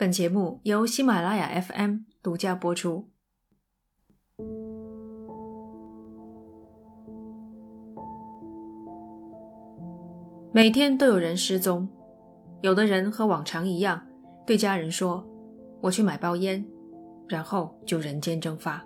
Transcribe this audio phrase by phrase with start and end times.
[0.00, 3.10] 本节目由喜马拉雅 FM 独家播出。
[10.54, 11.86] 每天都有人失踪，
[12.62, 14.02] 有的人和往常一样，
[14.46, 15.22] 对家人说
[15.82, 16.64] ：“我去买包烟”，
[17.28, 18.82] 然后就人间蒸发，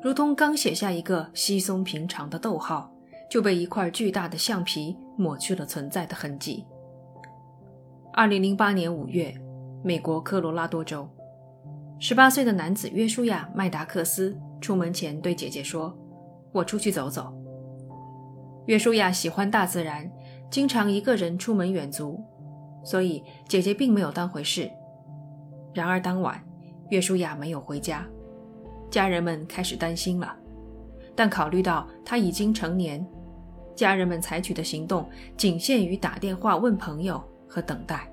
[0.00, 2.94] 如同刚写下一个稀松平常的逗号，
[3.28, 6.64] 就被一块巨大的橡皮抹去了存在的痕迹。
[8.12, 9.34] 二零零八年五月。
[9.82, 11.08] 美国科罗拉多州，
[12.00, 15.96] 十八岁的男子约书亚·麦达克斯出门前对姐姐说
[16.50, 17.32] ：“我出去走走。”
[18.66, 20.10] 约书亚喜欢大自然，
[20.50, 22.20] 经常一个人出门远足，
[22.84, 24.68] 所以姐姐并没有当回事。
[25.72, 26.42] 然而当晚，
[26.90, 28.04] 约书亚没有回家，
[28.90, 30.34] 家人们开始担心了。
[31.14, 33.06] 但考虑到他已经成年，
[33.76, 38.12] 家人们采取的行动仅限于打电话问朋友和等待。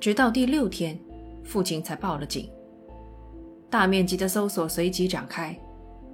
[0.00, 0.96] 直到第六天，
[1.44, 2.48] 父亲才报了警。
[3.68, 5.58] 大面积的搜索随即展开，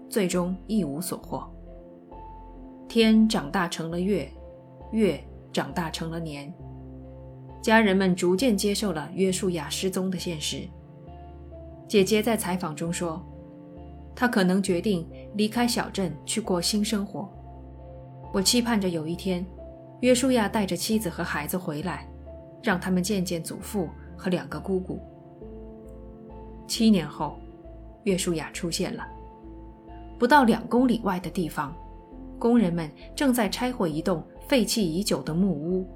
[0.09, 1.47] 最终一无所获。
[2.89, 4.27] 天长大成了月，
[4.93, 6.53] 月长大成了年。
[7.61, 10.67] 家人们逐渐接受了约书亚失踪的现实。
[11.87, 13.23] 姐姐在采访中说
[14.17, 17.31] ：“他可能决定离开小镇去过新生活。
[18.33, 19.45] 我期盼着有一天，
[20.01, 22.09] 约书亚带着妻子和孩子回来。”
[22.65, 24.99] 让他们见见祖父和两个姑姑。
[26.67, 27.39] 七年后，
[28.05, 29.07] 岳书雅出现了。
[30.19, 31.77] 不到两公里外的地方，
[32.39, 35.87] 工人们正在拆毁一栋废弃已久的木屋。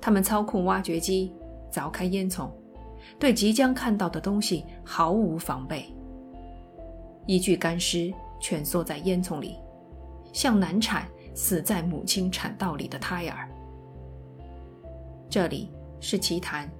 [0.00, 1.34] 他们操控挖掘机
[1.72, 2.48] 凿开烟囱，
[3.18, 5.92] 对即将看到的东西毫无防备。
[7.26, 9.56] 一具干尸蜷缩在烟囱里，
[10.32, 13.48] 像难产死在母亲产道里的胎儿。
[15.28, 15.68] 这里
[16.00, 16.70] 是奇谈，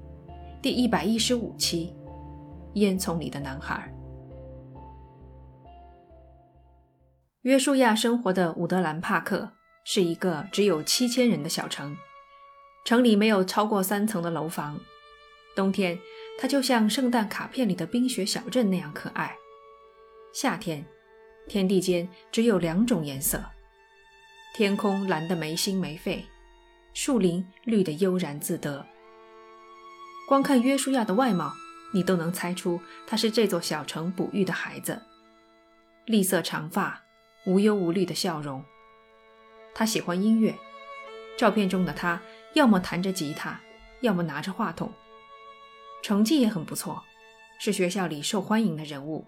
[0.63, 1.93] 第一百一十五期，
[2.75, 3.93] 烟囱里的男孩。
[7.43, 9.51] 约书亚生活的伍德兰帕克
[9.85, 11.97] 是一个只有七千人的小城，
[12.85, 14.79] 城里没有超过三层的楼房。
[15.56, 15.99] 冬天，
[16.39, 19.37] 它就像圣诞卡片里的冰雪小镇那样可爱。
[20.33, 20.87] 夏天，
[21.49, 23.43] 天地间只有两种颜色：
[24.55, 26.25] 天空蓝得没心没肺。
[26.99, 28.87] 树林绿得悠然自得。
[30.27, 31.53] 光看约书亚的外貌，
[31.93, 35.03] 你都能猜出他是这座小城哺育的孩子。
[36.06, 37.03] 栗色长发，
[37.45, 38.65] 无忧无虑的笑容。
[39.75, 40.55] 他喜欢音乐，
[41.37, 42.19] 照片中的他
[42.55, 43.61] 要么弹着吉他，
[44.01, 44.91] 要么拿着话筒。
[46.03, 47.05] 成绩也很不错，
[47.59, 49.27] 是学校里受欢迎的人物。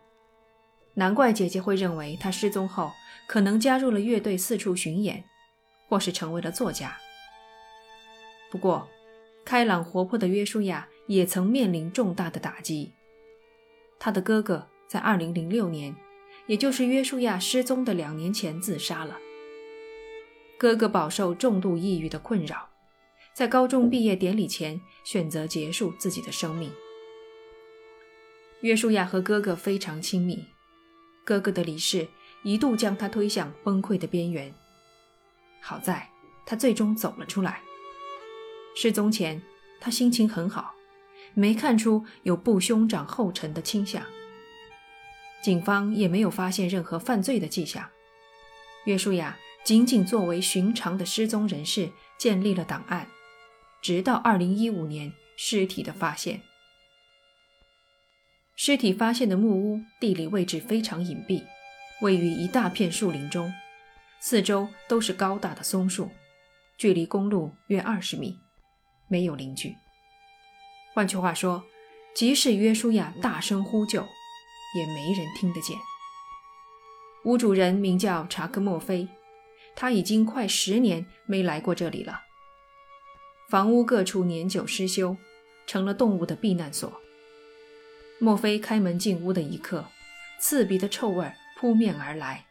[0.94, 2.92] 难怪姐姐会认为他失踪后
[3.26, 5.22] 可能加入了乐队四处巡演，
[5.86, 6.96] 或是成为了作家。
[8.50, 8.88] 不过，
[9.44, 12.92] 开朗活泼的约书亚也曾面临重大的打击。
[13.98, 15.94] 他的哥哥在2006年，
[16.46, 19.18] 也就是约书亚失踪的两年前自杀了。
[20.56, 22.68] 哥哥饱受重度抑郁的困扰，
[23.34, 26.72] 在高中毕业典礼前选择结束自己的生命。
[28.62, 30.44] 约书亚和哥哥非常亲密，
[31.24, 32.08] 哥哥的离世
[32.42, 34.52] 一度将他推向崩溃的边缘。
[35.60, 36.08] 好在
[36.46, 37.62] 他最终走了出来。
[38.80, 39.42] 失踪前，
[39.80, 40.72] 他心情很好，
[41.34, 44.00] 没看出有步兄长后尘的倾向。
[45.42, 47.90] 警方也没有发现任何犯罪的迹象。
[48.84, 53.08] 约书亚仅仅作为寻常的失踪人士建立了档案，
[53.82, 56.42] 直到2015年尸体的发现。
[58.54, 61.42] 尸体发现的木屋地理位置非常隐蔽，
[62.00, 63.52] 位于一大片树林中，
[64.20, 66.08] 四周都是高大的松树，
[66.76, 68.38] 距离公路约二十米。
[69.08, 69.76] 没有邻居。
[70.94, 71.64] 换句话说，
[72.14, 74.02] 即使约书亚大声呼救，
[74.76, 75.76] 也没人听得见。
[77.24, 79.08] 屋主人名叫查克·墨菲，
[79.74, 82.20] 他已经快十年没来过这里了。
[83.50, 85.16] 房屋各处年久失修，
[85.66, 87.00] 成了动物的避难所。
[88.20, 89.86] 墨菲开门进屋的一刻，
[90.40, 92.46] 刺鼻的臭味扑面而来，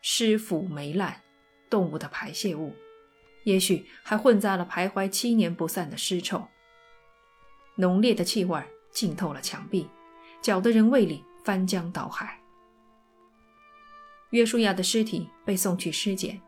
[0.00, 1.22] 尸腐霉烂，
[1.68, 2.74] 动物的排泄物。
[3.44, 6.46] 也许还混杂了徘徊七年不散的尸臭，
[7.76, 9.88] 浓烈的气味浸透了墙壁，
[10.42, 12.38] 搅得人胃里翻江倒海。
[14.30, 16.40] 约书亚的尸体被送去尸检，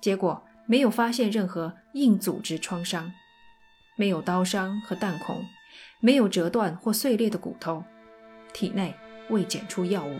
[0.00, 3.12] 结果没有发现任何硬组织创伤，
[3.96, 5.44] 没有刀伤和弹孔，
[6.00, 7.84] 没有折断或碎裂的骨头，
[8.52, 8.94] 体内
[9.28, 10.16] 未检出药物。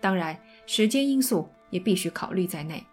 [0.00, 2.84] 当然，时间因素也必须考虑在内。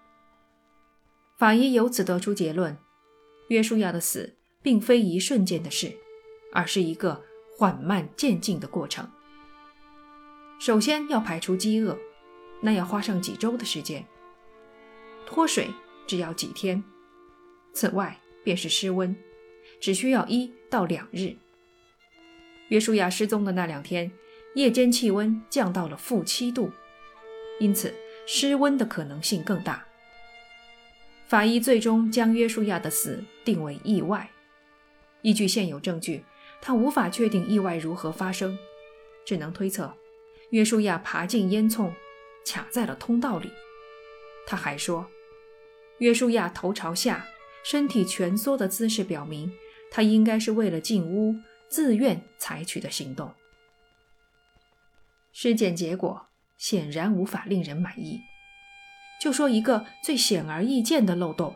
[1.39, 2.77] 法医由此得出结论：
[3.47, 5.89] 约书亚的死并非一瞬间的事，
[6.51, 7.23] 而是一个
[7.57, 9.09] 缓慢渐进的过程。
[10.59, 11.97] 首先要排除饥饿，
[12.61, 14.03] 那要花上几周的时间；
[15.25, 15.69] 脱水
[16.05, 16.83] 只要几天。
[17.71, 19.15] 此外便是失温，
[19.79, 21.37] 只需要一到两日。
[22.67, 24.11] 约书亚失踪的那两天，
[24.55, 26.69] 夜间气温降到了负七度，
[27.61, 27.95] 因此
[28.27, 29.85] 失温的可能性更大。
[31.29, 34.27] 法医最终将约书亚的死定为意外。
[35.21, 36.25] 依据现有证据，
[36.59, 38.57] 他无法确定意外如何发生，
[39.23, 39.93] 只能推测
[40.49, 41.93] 约书亚爬进烟囱，
[42.47, 43.51] 卡在了通道里。
[44.47, 45.05] 他还说，
[45.99, 47.25] 约书亚头朝下。
[47.61, 49.51] 身体蜷缩的姿势表明，
[49.91, 51.35] 他应该是为了进屋
[51.67, 53.33] 自愿采取的行动。
[55.33, 56.27] 尸检结果
[56.57, 58.21] 显然无法令人满意。
[59.19, 61.55] 就说一个最显而易见的漏洞：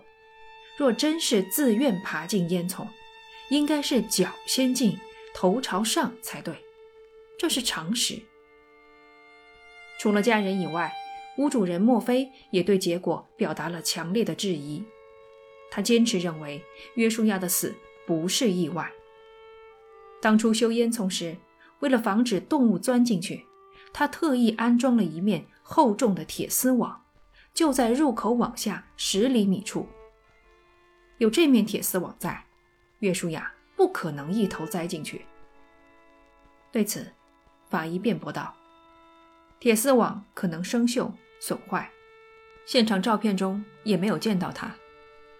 [0.77, 2.87] 若真是自愿爬进烟囱，
[3.49, 4.99] 应该是脚先进，
[5.33, 6.55] 头朝上才对，
[7.39, 8.21] 这是常识。
[9.99, 10.91] 除了家人以外，
[11.37, 14.83] 屋主人莫非也对结果表达了强烈的质疑。
[15.71, 16.61] 他坚持认为
[16.95, 17.73] 约书亚的死
[18.05, 18.91] 不是意外。
[20.21, 21.37] 当初修烟囱时，
[21.79, 23.45] 为了防止动物钻进去，
[23.91, 27.02] 他特意安装了一面厚重的铁丝网，
[27.53, 29.87] 就在入口往下十厘米处。
[31.17, 32.45] 有这面铁丝网在，
[32.99, 35.25] 岳书雅不可能一头栽进去。
[36.71, 37.13] 对此，
[37.69, 38.55] 法医辩驳道
[39.59, 41.89] ：“铁丝网可能生锈损坏，
[42.65, 44.75] 现场照片中也没有见到它。”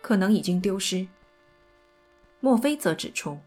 [0.04, 1.08] 可能已经丢失。
[2.42, 3.40] 墨菲则指出，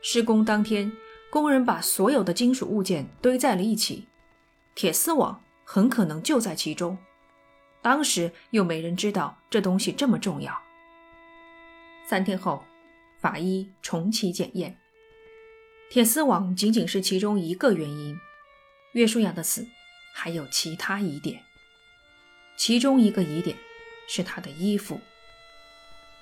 [0.00, 0.92] 施工当天，
[1.30, 4.06] 工人把所有的金属物件堆在了一起，
[4.76, 6.96] 铁丝网很可能就在其中。
[7.82, 10.60] 当时又没人知道这东西这么重要。
[12.06, 12.64] 三天后，
[13.20, 14.76] 法医重启检验，
[15.90, 18.16] 铁丝网仅仅是其中一个原因。
[18.92, 19.66] 约书亚的死
[20.12, 21.42] 还有其他疑点，
[22.56, 23.56] 其中一个疑点
[24.08, 25.00] 是他的衣服。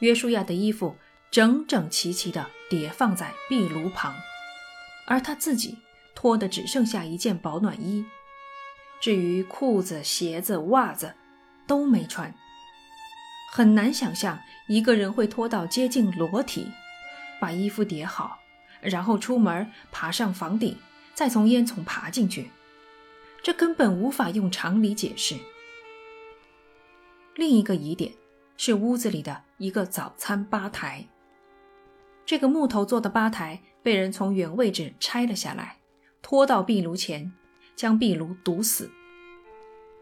[0.01, 0.97] 约书亚的衣服
[1.31, 4.15] 整整齐齐地叠放在壁炉旁，
[5.07, 5.79] 而他自己
[6.15, 8.05] 脱的只剩下一件保暖衣，
[9.01, 11.15] 至于裤子、鞋子、袜子
[11.69, 12.35] 都没穿。
[13.53, 16.67] 很难想象一个人会脱到接近裸体，
[17.41, 18.41] 把衣服叠好，
[18.81, 20.77] 然后出门爬上房顶，
[21.15, 22.51] 再从烟囱爬进去，
[23.43, 25.37] 这根本无法用常理解释。
[27.37, 28.13] 另一个疑点。
[28.61, 31.07] 是屋子里的一个早餐吧台。
[32.27, 35.77] 这个木头做的吧台被人从原位置拆了下来，
[36.23, 37.33] 拖到壁炉前，
[37.77, 38.91] 将壁炉堵死。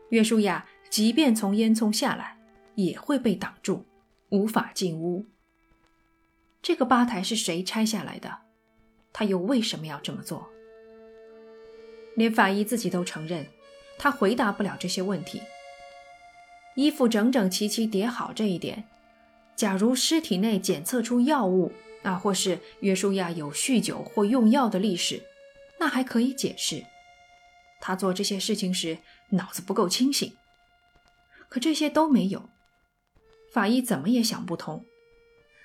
[0.09, 2.38] 约书亚即便从烟囱下来，
[2.75, 3.85] 也会被挡住，
[4.31, 5.27] 无法进屋。
[6.62, 8.38] 这个吧台是谁拆下来的？
[9.12, 10.49] 他又为什么要这么做？
[12.17, 13.47] 连法医自己都承认，
[13.99, 15.43] 他回答不了这些问题。
[16.75, 18.85] 衣服整整齐齐叠好这一点，
[19.55, 21.73] 假如尸体内检测出药物，
[22.03, 25.23] 啊，或是约书亚有酗酒或用药的历史，
[25.79, 26.85] 那还可以解释。
[27.81, 28.99] 他做这些事情时
[29.31, 30.35] 脑子不够清醒，
[31.48, 32.48] 可这些都没有。
[33.52, 34.84] 法医怎么也想不通，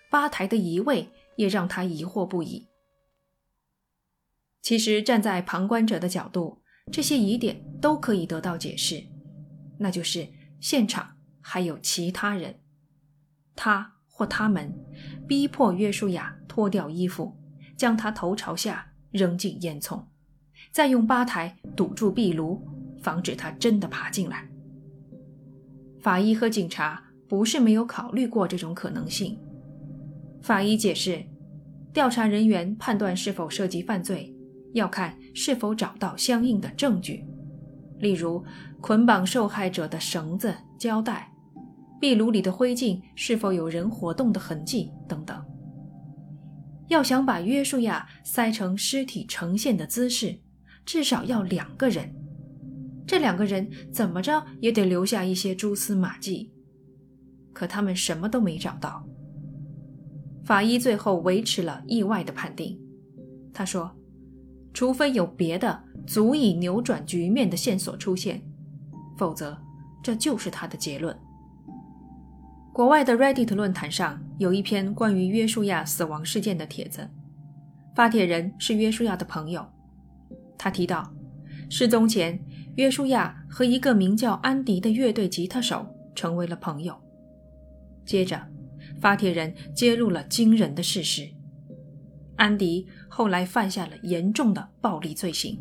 [0.09, 2.67] 吧台的移位也让他疑惑不已。
[4.61, 6.61] 其实站在旁观者的角度，
[6.91, 9.03] 这些疑点都可以得到解释，
[9.79, 10.27] 那就是。
[10.61, 12.59] 现场还有其他人，
[13.55, 14.71] 他或他们
[15.27, 17.35] 逼迫约书亚脱掉衣服，
[17.75, 20.05] 将他头朝下扔进烟囱，
[20.71, 22.63] 再用吧台堵住壁炉，
[23.01, 24.50] 防止他真的爬进来。
[26.01, 29.38] 法医和警察不是没有考虑过这种可能性。
[30.41, 31.24] 法医解释，
[31.93, 34.36] 调查人员判断是否涉及犯罪，
[34.74, 37.24] 要看是否找到相应的证据。
[38.00, 38.43] 例如，
[38.81, 41.31] 捆绑受害者的绳子、胶带，
[42.00, 45.39] 壁炉里的灰烬是否有人活动的痕迹等等。
[46.88, 50.36] 要想把约书亚塞成尸体呈现的姿势，
[50.84, 52.12] 至少要两个人。
[53.05, 56.51] 这两个人怎么着也得留下一些蛛丝马迹，
[57.53, 59.05] 可他们什么都没找到。
[60.43, 62.79] 法医最后维持了意外的判定，
[63.53, 63.91] 他说
[64.74, 68.41] ：“除非有别的。”足以扭转局面的线索出现，
[69.17, 69.55] 否则
[70.03, 71.15] 这就是他的结论。
[72.74, 77.08] 国外的 Reddit 论坛上有一篇关于约书亚死亡事件的帖子，
[77.96, 79.63] 发帖人是约书亚的朋友。
[80.58, 81.13] 他提到，
[81.70, 82.43] 失踪前，
[82.75, 85.85] 约书亚和一个名叫安迪的乐队吉他手
[86.15, 86.95] 成为了朋友。
[88.05, 88.41] 接着，
[88.99, 91.29] 发帖人揭露了惊人的事实：
[92.37, 95.59] 安迪后来犯下了严重的暴力罪行。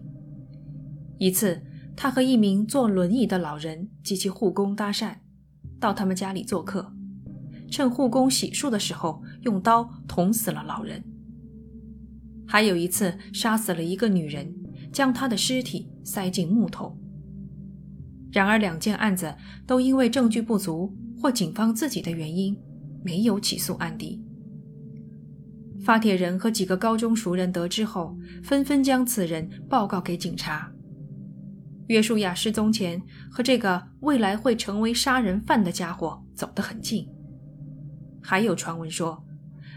[1.18, 1.60] 一次，
[1.96, 5.16] 他和一名坐轮椅的老人及其护工搭讪，
[5.78, 6.92] 到他们家里做客，
[7.70, 11.04] 趁护工洗漱的时候，用刀捅死了老人。
[12.46, 14.54] 还有一次，杀死了一个女人，
[14.92, 16.96] 将她的尸体塞进木头。
[18.32, 19.34] 然而，两件案子
[19.66, 22.56] 都因为证据不足或警方自己的原因，
[23.02, 24.22] 没有起诉安迪。
[25.82, 30.70] 发帖人和几个高中熟人得知后，纷纷将此人报告给警察。
[31.88, 37.08] 约书亚失踪前和这个未来会成为杀人犯的家伙走得很近。
[38.22, 39.24] 还有传闻说，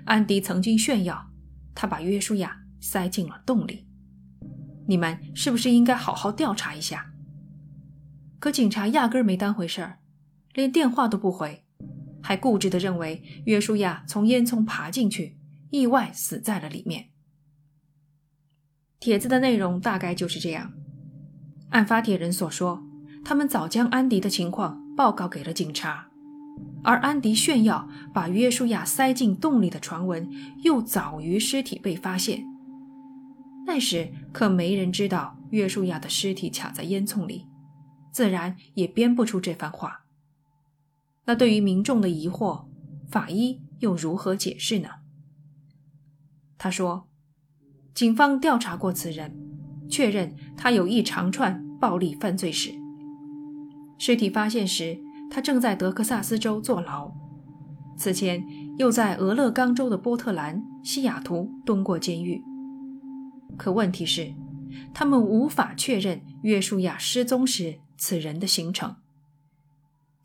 [0.04, 1.26] 安迪曾经炫耀
[1.74, 3.88] 他把约书亚塞进了洞里。
[4.86, 7.13] 你们是不是应该好好调查一下？
[8.44, 10.00] 可警察压根没当回事儿，
[10.54, 11.64] 连电话都不回，
[12.22, 15.38] 还固执地认为约书亚从烟囱爬进去，
[15.70, 17.06] 意外死在了里面。
[19.00, 20.74] 帖子的内容大概就是这样。
[21.70, 22.84] 按发帖人所说，
[23.24, 26.10] 他们早将安迪的情况报告给了警察，
[26.84, 30.30] 而安迪炫耀把约书亚塞进洞里的传闻
[30.66, 32.44] 又早于尸体被发现。
[33.66, 37.48] 那时可没人知道约书亚的尸体卡在烟囱里。
[38.14, 40.06] 自然也编不出这番话。
[41.26, 42.66] 那对于民众的疑惑，
[43.10, 44.90] 法医又如何解释呢？
[46.60, 47.08] 他说
[47.96, 49.36] ：“警方调查过此人，
[49.90, 52.72] 确认他有一长串暴力犯罪史。
[53.98, 55.00] 尸体发现时，
[55.32, 57.12] 他正在德克萨斯州坐牢，
[57.98, 58.46] 此前
[58.78, 62.44] 又在俄勒冈州的波特兰、西雅图蹲过监狱。
[63.58, 64.34] 可问题是，
[64.94, 68.98] 他们无法确认约书亚失踪时。”此人的行程，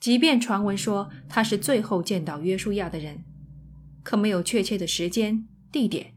[0.01, 3.23] 即便传闻说他是最后见到约书亚的人，
[4.03, 6.13] 可没有确切的时间、地点，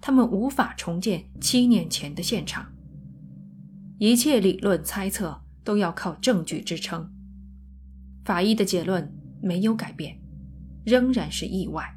[0.00, 2.72] 他们无法重建七年前的现场。
[3.98, 7.12] 一切理论猜测都要靠证据支撑。
[8.24, 10.18] 法医的结论没有改变，
[10.82, 11.94] 仍然是意外。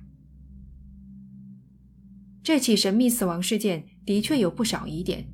[2.44, 5.30] 这起神秘死亡事件的确有不少疑点，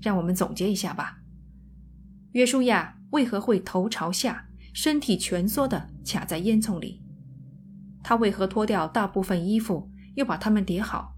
[0.00, 1.18] 让我们总结一下吧。
[2.32, 3.00] 约书亚。
[3.12, 7.02] 为何会头朝下，身体蜷缩的卡在烟囱里？
[8.02, 11.14] 他为何脱掉大部分衣服，又把它们叠好？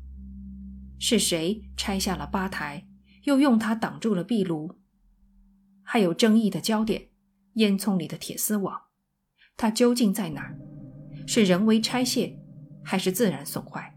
[0.98, 2.86] 是谁拆下了吧台，
[3.22, 4.78] 又用它挡住了壁炉？
[5.82, 7.10] 还有争议的焦点，
[7.54, 8.82] 烟囱里的铁丝网，
[9.56, 10.58] 它究竟在哪儿？
[11.26, 12.38] 是人为拆卸，
[12.82, 13.96] 还是自然损坏？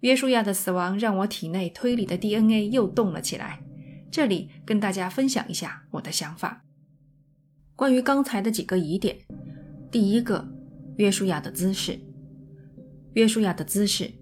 [0.00, 3.60] 约书亚的死亡让我体内推理的 DNA 又动了起来。
[4.14, 6.62] 这里跟大家分享一下我的想法。
[7.74, 9.18] 关于刚才的几个疑点，
[9.90, 10.46] 第一个，
[10.98, 11.98] 约书亚的姿势。
[13.14, 14.12] 约书亚的姿势，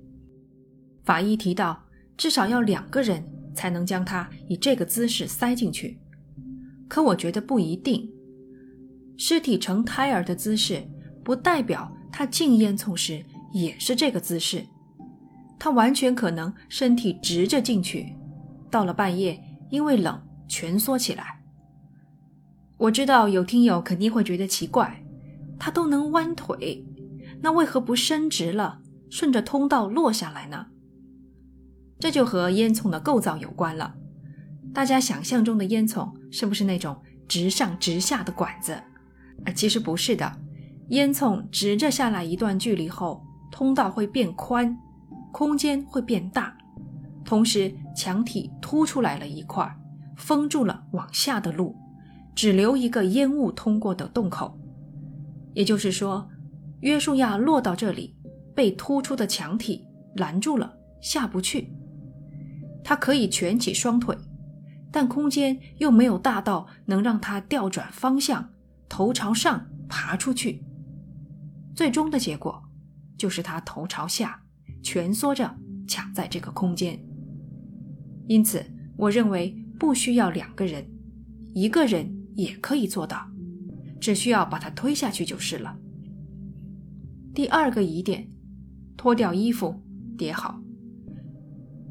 [1.04, 1.84] 法医提到
[2.16, 3.22] 至少要两个人
[3.54, 5.98] 才能将他以这个姿势塞进去，
[6.88, 8.10] 可我觉得不一定。
[9.18, 10.82] 尸体呈胎儿的姿势，
[11.22, 13.22] 不代表他进烟囱时
[13.52, 14.64] 也是这个姿势。
[15.58, 18.16] 他完全可能身体直着进去，
[18.70, 19.38] 到了半夜。
[19.72, 21.42] 因为冷，蜷缩起来。
[22.76, 25.02] 我知道有听友肯定会觉得奇怪，
[25.58, 26.84] 他都能弯腿，
[27.40, 30.66] 那为何不伸直了，顺着通道落下来呢？
[31.98, 33.94] 这就和烟囱的构造有关了。
[34.74, 38.74] 大家想象中的烟囱是不是那种直上直下的管子？
[39.46, 40.30] 啊，其实不是的。
[40.90, 44.76] 烟囱直着下来一段距离后，通道会变宽，
[45.32, 46.54] 空间会变大。
[47.24, 49.70] 同时，墙体凸出来了一块，
[50.16, 51.76] 封住了往下的路，
[52.34, 54.58] 只留一个烟雾通过的洞口。
[55.54, 56.28] 也就是说，
[56.80, 58.16] 约书亚落到这里，
[58.54, 61.72] 被突出的墙体拦住了，下不去。
[62.84, 64.16] 他可以蜷起双腿，
[64.90, 68.50] 但空间又没有大到能让他调转方向，
[68.88, 70.64] 头朝上爬出去。
[71.74, 72.62] 最终的结果，
[73.16, 74.42] 就是他头朝下，
[74.82, 75.56] 蜷缩着
[75.86, 76.98] 卡在这个空间。
[78.32, 78.64] 因此，
[78.96, 80.90] 我认为不需要两个人，
[81.52, 83.30] 一个人也可以做到，
[84.00, 85.76] 只需要把它推下去就是了。
[87.34, 88.30] 第二个疑点，
[88.96, 89.82] 脱掉衣服
[90.16, 90.58] 叠好。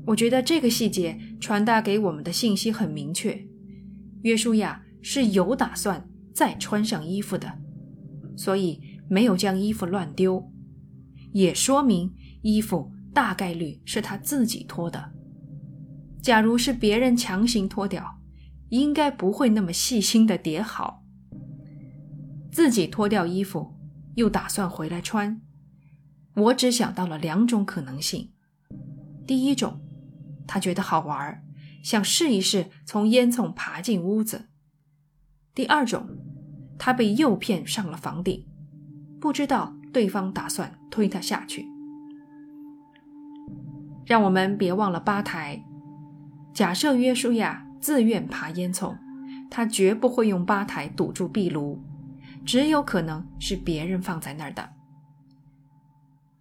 [0.07, 3.45] 我觉得这个细节传达给我们的信息很明确：
[4.23, 7.59] 约书亚是有打算再穿上衣服的，
[8.35, 10.51] 所以没有将衣服乱丢，
[11.33, 15.11] 也说明衣服大概率是他自己脱的。
[16.21, 18.19] 假如是别人强行脱掉，
[18.69, 21.03] 应该不会那么细心的叠好。
[22.51, 23.75] 自己脱掉衣服，
[24.15, 25.41] 又打算回来穿，
[26.35, 28.31] 我只想到了两种可能性：
[29.25, 29.81] 第一种，
[30.45, 31.43] 他觉得好玩，
[31.81, 34.49] 想试一试从烟囱爬进屋子；
[35.55, 36.07] 第二种，
[36.77, 38.45] 他被诱骗上了房顶，
[39.19, 41.65] 不知道对方打算推他下去。
[44.05, 45.63] 让我们别忘了吧台。
[46.53, 48.97] 假设约书亚自愿爬烟囱，
[49.49, 51.81] 他绝不会用吧台堵住壁炉，
[52.45, 54.73] 只有可能是别人放在那儿的。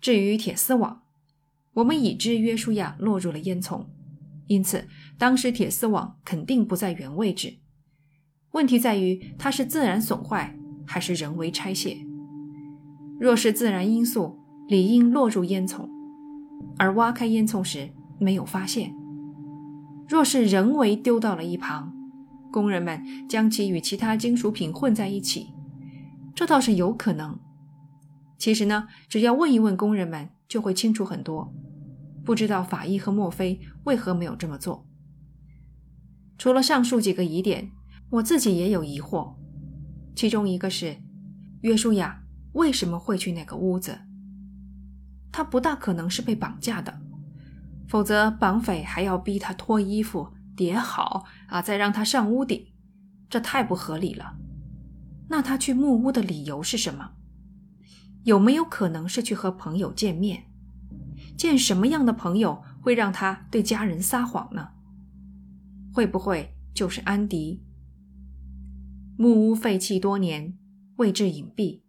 [0.01, 1.03] 至于铁丝网，
[1.75, 3.87] 我们已知约书亚落入了烟囱，
[4.47, 7.59] 因此当时铁丝网肯定不在原位置。
[8.53, 11.97] 问题在于它是自然损坏还是人为拆卸。
[13.21, 15.89] 若是自然因素，理应落入烟囱，
[16.79, 18.93] 而挖开烟囱时没有发现。
[20.11, 21.95] 若是人为丢到了一旁，
[22.51, 25.55] 工人们将其与其他金属品混在一起，
[26.35, 27.39] 这倒是有可能。
[28.37, 31.55] 其实呢，只要问一问工人们，就会清楚很多。
[32.25, 34.85] 不知道法医和墨菲为何没有这么做。
[36.37, 37.71] 除了上述几个疑点，
[38.11, 39.35] 我自己也有疑惑。
[40.17, 40.97] 其中一个是，
[41.61, 42.25] 约书亚
[42.55, 43.97] 为什么会去那个屋子？
[45.31, 47.01] 他不大可能是被绑架的。
[47.91, 52.69] 否则，绑匪还要逼他脱衣服、叠好啊，再让他上屋顶，
[53.29, 54.37] 这太不合理了。
[55.29, 57.15] 那他去木屋的理由是什么？
[58.23, 60.45] 有没有可能是去和朋友见面？
[61.37, 64.69] 见什么样的朋友会让他对家人撒谎呢？
[65.93, 67.65] 会不会就是安迪？
[69.19, 70.57] 木屋废弃多年，
[70.99, 71.83] 位置隐蔽，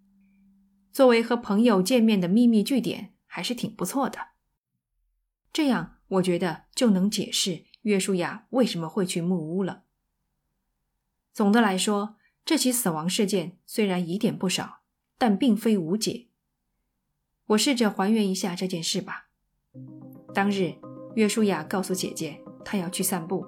[0.91, 4.30] 作为和朋友见面的秘密据点，还是挺不错的。
[5.53, 9.83] 这样，我觉得就能解释约书亚为什么会去木屋了。
[11.33, 12.15] 总的来说，
[12.45, 14.79] 这起死亡事件虽然疑点不少，
[15.17, 16.27] 但并非无解。
[17.47, 19.27] 我试着还原一下这件事吧。
[20.33, 20.75] 当日，
[21.15, 23.45] 约书亚告诉姐姐他要去散步，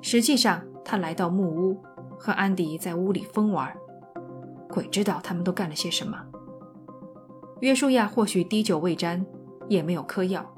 [0.00, 1.82] 实际上他来到木屋，
[2.18, 3.76] 和安迪在屋里疯玩。
[4.70, 6.24] 鬼知道他们都干了些什么。
[7.60, 9.26] 约书亚或许滴酒未沾，
[9.68, 10.54] 也没有嗑药。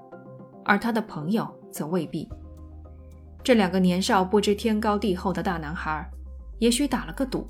[0.64, 2.28] 而他的朋友则未必。
[3.44, 6.08] 这两个年少不知天高地厚的大男孩，
[6.58, 7.46] 也许打了个赌，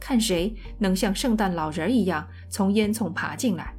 [0.00, 3.72] 看谁能像圣诞老人一样从烟囱爬进来。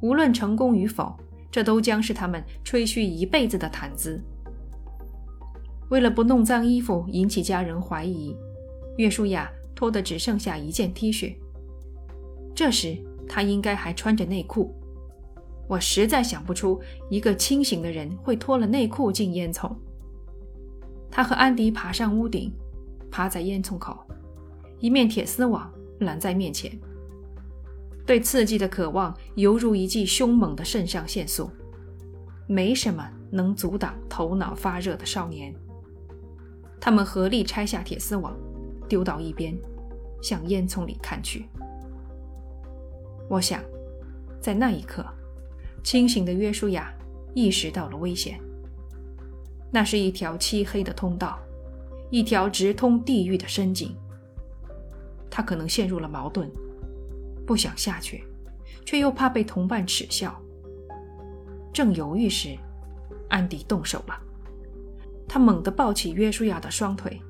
[0.00, 1.14] 无论成功与否，
[1.50, 4.22] 这都将是他们吹嘘一辈子的谈资。
[5.90, 8.36] 为了不弄脏衣服，引起家人怀疑，
[8.96, 11.34] 约书亚脱得只剩下一件 T 恤。
[12.54, 12.96] 这时
[13.28, 14.79] 他应该还穿着内裤。
[15.70, 19.70] 我实在想不出一个清醒的人会脱了内裤进烟囱。
[21.08, 22.52] 他和安迪爬上屋顶，
[23.08, 23.96] 趴在烟囱口，
[24.80, 26.76] 一面铁丝网拦在面前。
[28.04, 31.48] 对刺激的渴望犹如一剂凶猛的肾上腺素，
[32.48, 35.54] 没什么能阻挡头脑发热的少年。
[36.80, 38.36] 他们合力拆下铁丝网，
[38.88, 39.56] 丢到一边，
[40.20, 41.46] 向烟囱里看去。
[43.28, 43.62] 我想，
[44.40, 45.06] 在那一刻。
[45.82, 46.92] 清醒的约书亚
[47.34, 48.38] 意识到了危险。
[49.70, 51.38] 那是一条漆黑的通道，
[52.10, 53.94] 一条直通地狱的深井。
[55.30, 56.50] 他可能陷入了矛盾，
[57.46, 58.24] 不想下去，
[58.84, 60.36] 却又怕被同伴耻笑。
[61.72, 62.56] 正犹豫时，
[63.28, 64.20] 安迪动手了。
[65.28, 67.20] 他猛地抱起约书亚的双腿，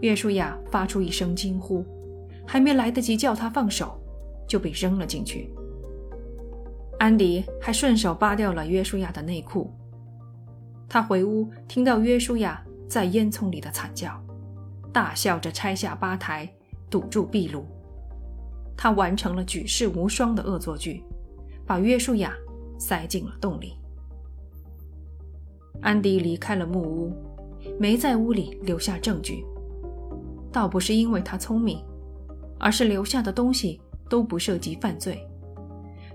[0.00, 1.86] 约书亚发出一声惊呼，
[2.44, 3.96] 还没来得及叫他放手，
[4.48, 5.48] 就被扔了进去。
[6.98, 9.72] 安迪还顺手扒掉了约书亚的内裤。
[10.88, 14.18] 他回屋，听到约书亚在烟囱里的惨叫，
[14.92, 16.48] 大笑着拆下吧台，
[16.88, 17.66] 堵住壁炉。
[18.76, 21.02] 他完成了举世无双的恶作剧，
[21.66, 22.32] 把约书亚
[22.78, 23.74] 塞进了洞里。
[25.80, 27.12] 安迪离开了木屋，
[27.78, 29.44] 没在屋里留下证据。
[30.52, 31.84] 倒不是因为他聪明，
[32.58, 35.28] 而是留下的东西都不涉及犯罪。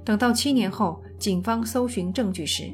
[0.10, 2.74] 等到七年后，警方搜寻证据时，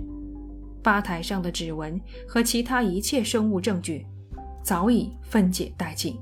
[0.82, 4.08] 吧台上的指纹和其他一切生物证据
[4.64, 6.18] 早已分解殆尽。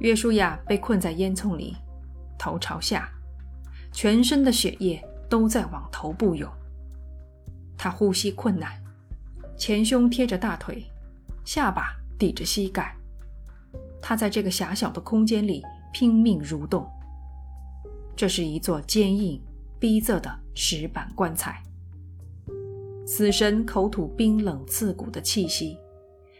[0.00, 1.74] 约书亚被困在烟囱里，
[2.38, 3.08] 头朝下，
[3.90, 6.46] 全身的血液都在往头部涌。
[7.78, 8.70] 他呼吸困难，
[9.56, 10.84] 前胸贴着大腿，
[11.42, 12.94] 下巴抵着膝盖。
[13.98, 16.86] 他在这个狭小的空间里拼命蠕动。
[18.22, 19.42] 这是一座坚硬、
[19.80, 21.60] 逼仄的石板棺材。
[23.04, 25.76] 死神口吐冰冷刺骨的气息，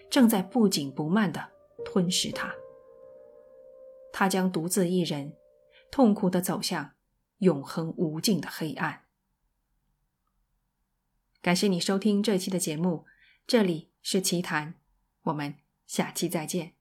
[0.08, 1.50] 正在不紧不慢地
[1.84, 2.54] 吞噬他。
[4.12, 5.34] 他将独自一人，
[5.90, 6.92] 痛苦地走向
[7.38, 9.00] 永恒无尽的黑暗。
[11.40, 13.06] 感谢你收听这期的节目，
[13.44, 14.74] 这里是奇谈，
[15.22, 15.56] 我们
[15.88, 16.74] 下期再见。